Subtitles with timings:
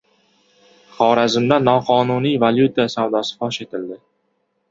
[0.93, 3.99] Xorazmda noqonuniy valyuta savdosi fosh etildi